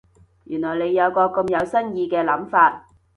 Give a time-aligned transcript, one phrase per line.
[0.45, 2.87] 原來你有個咁有新意嘅諗法